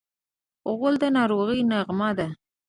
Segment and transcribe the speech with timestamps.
[0.77, 2.27] غول د ناروغۍ نغمه ده.